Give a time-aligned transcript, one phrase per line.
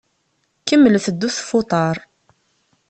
[0.67, 1.97] Kemmlet ddut ɣef uḍaṛ.